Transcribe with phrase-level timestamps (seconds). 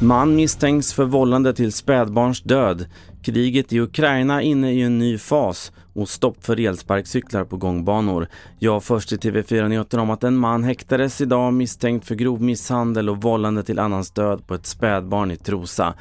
[0.00, 2.86] Man misstänks för vållande till spädbarns död.
[3.22, 8.28] Kriget i Ukraina inne i en ny fas och stopp för elsparkcyklar på gångbanor.
[8.58, 13.22] Jag först i TV4-Nyheterna om att en man häktades idag misstänkt för grov misshandel och
[13.22, 15.94] vållande till annans död på ett spädbarn i Trosa.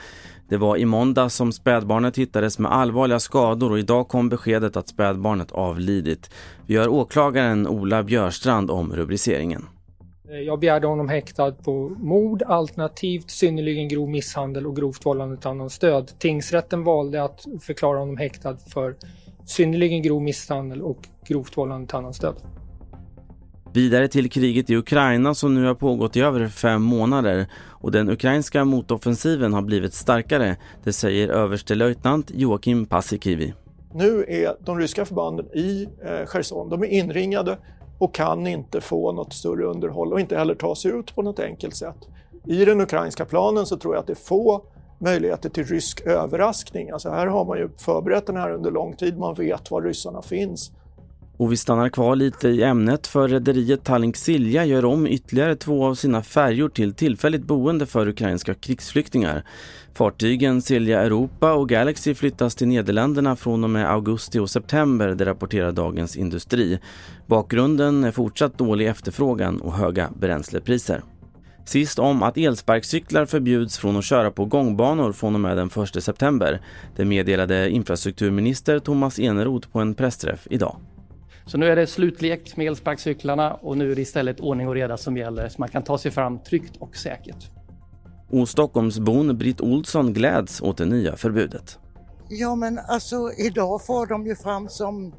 [0.54, 4.88] Det var i måndag som spädbarnet hittades med allvarliga skador och idag kom beskedet att
[4.88, 6.30] spädbarnet avlidit.
[6.66, 9.66] Vi hör åklagaren Ola Björstrand om rubriceringen.
[10.30, 15.48] Eh, jag begärde honom häktad på mord alternativt synnerligen grov misshandel och grovt vållande till
[15.48, 16.12] annans död.
[16.20, 18.96] Tingsrätten valde att förklara honom häktad för
[19.46, 22.36] synnerligen grov misshandel och grovt vållande till annans död.
[23.74, 28.10] Vidare till kriget i Ukraina som nu har pågått i över fem månader och den
[28.10, 33.54] ukrainska motoffensiven har blivit starkare, det säger överstelöjtnant Joakim Paasikivi.
[33.94, 37.58] Nu är de ryska förbanden i eh, Cherson, de är inringade
[37.98, 41.40] och kan inte få något större underhåll och inte heller ta sig ut på något
[41.40, 42.08] enkelt sätt.
[42.48, 44.66] I den ukrainska planen så tror jag att det är få
[45.00, 46.90] möjligheter till rysk överraskning.
[46.90, 50.22] Alltså här har man ju förberett den här under lång tid, man vet var ryssarna
[50.22, 50.72] finns.
[51.38, 55.86] Och vi stannar kvar lite i ämnet för rederiet Tallink Silja gör om ytterligare två
[55.86, 59.44] av sina färjor till tillfälligt boende för ukrainska krigsflyktingar.
[59.94, 65.26] Fartygen Silja Europa och Galaxy flyttas till Nederländerna från och med augusti och september, det
[65.26, 66.80] rapporterar Dagens Industri.
[67.28, 71.04] Bakgrunden är fortsatt dålig efterfrågan och höga bränslepriser.
[71.66, 76.04] Sist om att elsparkcyklar förbjuds från att köra på gångbanor från och med den 1
[76.04, 76.62] september.
[76.96, 80.76] Det meddelade infrastrukturminister Thomas Eneroth på en pressträff idag.
[81.46, 84.98] Så nu är det slutlekt med elsparkcyklarna och nu är det istället ordning och reda
[84.98, 87.50] som gäller så man kan ta sig fram tryggt och säkert.
[88.30, 91.80] Och Stockholmsbon Britt Olsson gläds åt det nya förbudet.
[92.30, 95.16] Ja men alltså idag får de ju fram som,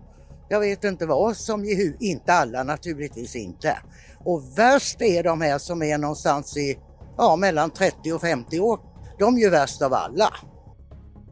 [0.48, 3.78] jag vet inte vad, som ju inte alla naturligtvis inte.
[4.18, 6.78] Och värst är de här som är någonstans i,
[7.16, 8.80] ja mellan 30 och 50 år.
[9.18, 10.28] De är ju värst av alla.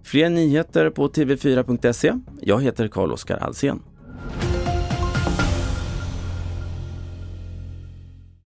[0.05, 2.13] Fler nyheter på tv4.se.
[2.41, 3.83] Jag heter Carl-Oskar Alsen.